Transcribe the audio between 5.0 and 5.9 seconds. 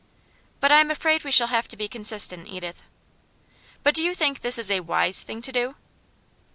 thing to do?